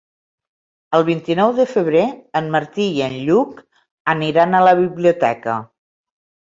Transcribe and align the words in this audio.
El 0.99 1.03
vint-i-nou 1.09 1.53
de 1.59 1.67
febrer 1.75 2.07
en 2.41 2.49
Martí 2.57 2.89
i 2.97 3.07
en 3.11 3.19
Lluc 3.29 3.63
aniran 4.17 4.55
a 4.63 4.67
la 4.71 4.77
biblioteca. 4.85 5.63